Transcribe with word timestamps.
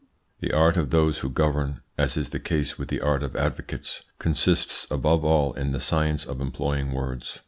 The 0.39 0.51
art 0.51 0.77
of 0.77 0.89
those 0.89 1.19
who 1.19 1.29
govern, 1.29 1.81
as 1.95 2.17
is 2.17 2.31
the 2.31 2.39
case 2.39 2.75
with 2.75 2.87
the 2.89 3.01
art 3.01 3.21
of 3.21 3.35
advocates, 3.35 4.01
consists 4.17 4.87
above 4.89 5.23
all 5.23 5.53
in 5.53 5.73
the 5.73 5.79
science 5.79 6.25
of 6.25 6.41
employing 6.41 6.91
words. 6.91 7.39